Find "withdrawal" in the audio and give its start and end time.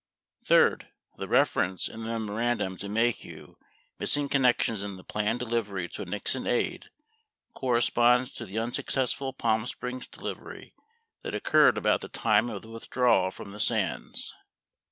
12.69-13.29